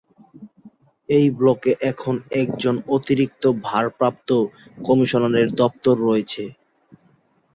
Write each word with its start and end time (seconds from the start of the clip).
এই 1.09 1.25
ব্লকে 1.37 1.71
এখন 1.91 2.13
একজন 2.41 2.75
অতিরিক্ত 2.89 3.43
ভারপ্রাপ্ত 3.63 4.29
কমিশনারের 4.85 5.49
দপ্তর 5.61 5.95
রয়েছে। 6.07 6.43